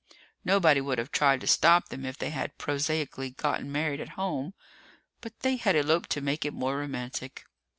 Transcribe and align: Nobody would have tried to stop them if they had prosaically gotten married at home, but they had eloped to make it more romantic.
Nobody 0.43 0.81
would 0.81 0.97
have 0.97 1.11
tried 1.11 1.41
to 1.41 1.45
stop 1.47 1.89
them 1.89 2.05
if 2.05 2.17
they 2.17 2.31
had 2.31 2.57
prosaically 2.57 3.29
gotten 3.29 3.71
married 3.71 3.99
at 4.01 4.09
home, 4.17 4.55
but 5.21 5.41
they 5.41 5.57
had 5.57 5.75
eloped 5.75 6.09
to 6.09 6.21
make 6.21 6.43
it 6.43 6.55
more 6.55 6.79
romantic. 6.79 7.45